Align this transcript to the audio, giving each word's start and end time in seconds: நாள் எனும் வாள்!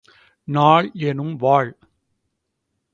நாள் 0.47 0.91
எனும் 0.93 1.35
வாள்! 1.35 1.71